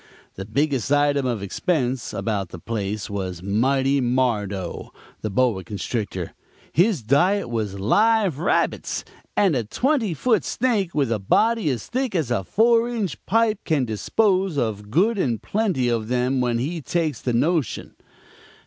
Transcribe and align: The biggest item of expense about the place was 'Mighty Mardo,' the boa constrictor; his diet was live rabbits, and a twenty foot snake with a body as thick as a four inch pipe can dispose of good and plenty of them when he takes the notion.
The 0.33 0.45
biggest 0.45 0.91
item 0.91 1.27
of 1.27 1.43
expense 1.43 2.11
about 2.11 2.49
the 2.49 2.57
place 2.57 3.07
was 3.07 3.43
'Mighty 3.43 4.01
Mardo,' 4.01 4.89
the 5.21 5.29
boa 5.29 5.63
constrictor; 5.63 6.33
his 6.73 7.03
diet 7.03 7.49
was 7.51 7.79
live 7.79 8.39
rabbits, 8.39 9.05
and 9.37 9.55
a 9.55 9.63
twenty 9.63 10.15
foot 10.15 10.43
snake 10.43 10.95
with 10.95 11.11
a 11.11 11.19
body 11.19 11.69
as 11.69 11.85
thick 11.85 12.15
as 12.15 12.31
a 12.31 12.43
four 12.43 12.89
inch 12.89 13.23
pipe 13.27 13.59
can 13.63 13.85
dispose 13.85 14.57
of 14.57 14.89
good 14.89 15.19
and 15.19 15.43
plenty 15.43 15.87
of 15.87 16.07
them 16.07 16.41
when 16.41 16.57
he 16.57 16.81
takes 16.81 17.21
the 17.21 17.33
notion. 17.33 17.93